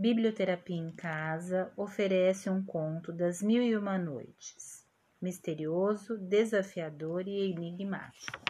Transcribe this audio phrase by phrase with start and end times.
[0.00, 4.82] Biblioterapia em Casa oferece um conto das Mil e Uma Noites,
[5.20, 8.40] misterioso, desafiador e enigmático.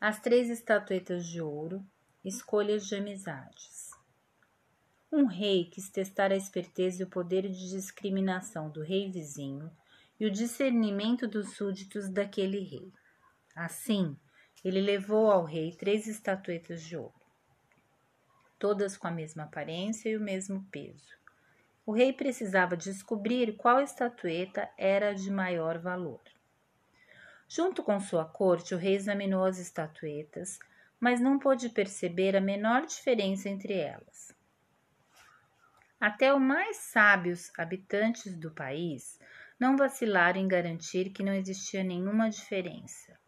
[0.00, 1.84] As três estatuetas de ouro,
[2.24, 3.90] escolhas de amizades.
[5.10, 9.72] Um rei quis testar a esperteza e o poder de discriminação do rei vizinho
[10.20, 12.92] e o discernimento dos súditos daquele rei.
[13.56, 14.16] Assim,
[14.64, 17.19] ele levou ao rei três estatuetas de ouro
[18.60, 21.18] todas com a mesma aparência e o mesmo peso.
[21.84, 26.20] O rei precisava descobrir qual estatueta era de maior valor.
[27.48, 30.58] Junto com sua corte, o rei examinou as estatuetas,
[31.00, 34.32] mas não pôde perceber a menor diferença entre elas.
[35.98, 39.18] Até os mais sábios habitantes do país
[39.58, 43.18] não vacilaram em garantir que não existia nenhuma diferença.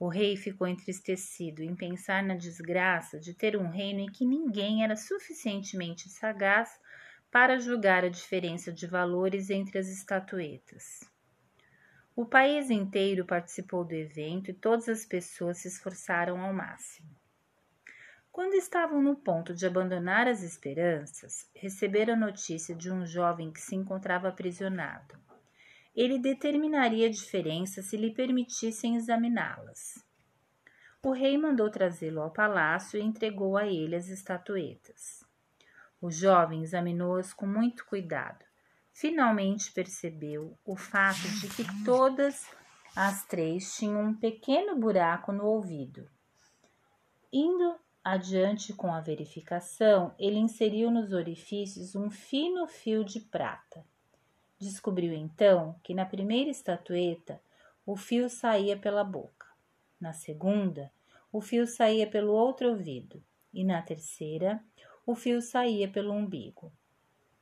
[0.00, 4.82] O rei ficou entristecido em pensar na desgraça de ter um reino em que ninguém
[4.82, 6.80] era suficientemente sagaz
[7.30, 11.04] para julgar a diferença de valores entre as estatuetas.
[12.16, 17.14] O país inteiro participou do evento e todas as pessoas se esforçaram ao máximo.
[18.32, 23.60] Quando estavam no ponto de abandonar as esperanças, receberam a notícia de um jovem que
[23.60, 25.20] se encontrava aprisionado
[26.00, 30.02] ele determinaria a diferença se lhe permitissem examiná-las.
[31.04, 35.22] O rei mandou trazê-lo ao palácio e entregou a ele as estatuetas.
[36.00, 38.42] O jovem examinou-as com muito cuidado.
[38.94, 42.48] Finalmente percebeu o fato de que todas
[42.96, 46.08] as três tinham um pequeno buraco no ouvido.
[47.30, 53.84] Indo adiante com a verificação, ele inseriu nos orifícios um fino fio de prata.
[54.60, 57.40] Descobriu então que na primeira estatueta
[57.86, 59.46] o fio saía pela boca,
[59.98, 60.92] na segunda,
[61.32, 64.62] o fio saía pelo outro ouvido e na terceira,
[65.06, 66.70] o fio saía pelo umbigo.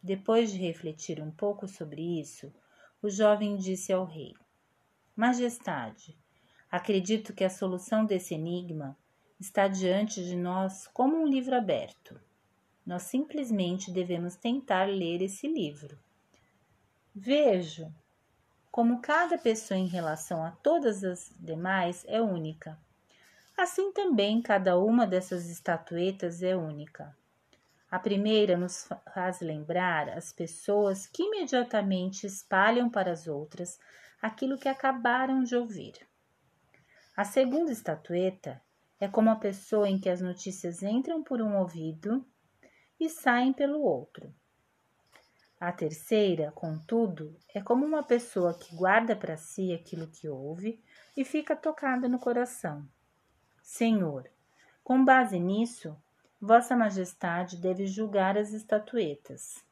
[0.00, 2.54] Depois de refletir um pouco sobre isso,
[3.02, 4.34] o jovem disse ao rei:
[5.16, 6.16] Majestade,
[6.70, 8.96] acredito que a solução desse enigma
[9.40, 12.20] está diante de nós como um livro aberto.
[12.86, 15.98] Nós simplesmente devemos tentar ler esse livro.
[17.14, 17.92] Vejo
[18.70, 22.78] como cada pessoa em relação a todas as demais é única.
[23.56, 27.16] Assim também cada uma dessas estatuetas é única.
[27.90, 33.80] A primeira nos faz lembrar as pessoas que imediatamente espalham para as outras
[34.20, 35.94] aquilo que acabaram de ouvir.
[37.16, 38.62] A segunda estatueta
[39.00, 42.24] é como a pessoa em que as notícias entram por um ouvido
[43.00, 44.32] e saem pelo outro.
[45.60, 50.80] A terceira, contudo, é como uma pessoa que guarda para si aquilo que ouve
[51.16, 52.88] e fica tocada no coração.
[53.60, 54.30] Senhor,
[54.84, 55.96] com base nisso,
[56.40, 59.64] Vossa Majestade deve julgar as estatuetas.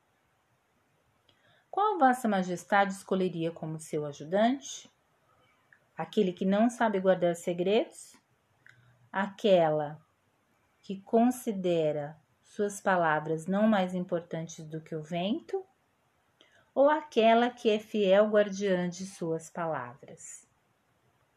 [1.70, 4.90] Qual Vossa Majestade escolheria como seu ajudante?
[5.96, 8.16] Aquele que não sabe guardar segredos?
[9.12, 10.04] Aquela
[10.80, 15.65] que considera suas palavras não mais importantes do que o vento?
[16.76, 20.45] Ou aquela que é fiel guardiã de suas palavras.